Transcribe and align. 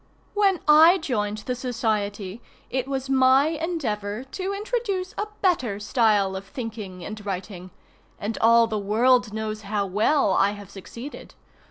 ]When 0.43 0.61
I 0.67 0.97
joined 0.97 1.37
the 1.45 1.53
society 1.53 2.41
it 2.71 2.87
was 2.87 3.07
my 3.07 3.49
endeavor 3.49 4.23
to 4.31 4.51
introduce 4.51 5.13
a 5.15 5.27
better 5.43 5.79
style 5.79 6.35
of 6.35 6.47
thinking 6.47 7.05
and 7.05 7.23
writing, 7.23 7.69
and 8.17 8.35
all 8.41 8.65
the 8.65 8.79
world 8.79 9.31
knows 9.31 9.61
how 9.61 9.85
well 9.85 10.33
I 10.33 10.53
have 10.53 10.71
succeeded. 10.71 11.35